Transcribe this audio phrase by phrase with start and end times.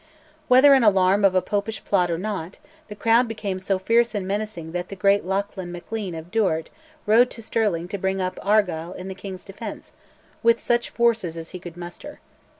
[0.47, 2.57] Whether under an alarm of a Popish plot or not,
[2.87, 6.71] the crowd became so fierce and menacing that the great Lachlan Maclean of Duart
[7.05, 9.93] rode to Stirling to bring up Argyll in the king's defence
[10.41, 12.19] with such forces as he could muster.